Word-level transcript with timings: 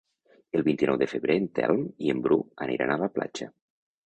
El 0.59 0.63
vint-i-nou 0.67 0.97
de 1.01 1.07
febrer 1.11 1.35
en 1.41 1.45
Telm 1.59 1.83
i 2.07 2.11
en 2.15 2.25
Bru 2.29 2.39
aniran 2.67 2.97
a 2.97 2.97
la 3.05 3.13
platja. 3.21 3.51